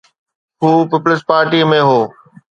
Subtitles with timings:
[0.61, 1.99] هو پيپلز پارٽيءَ ۾ هو.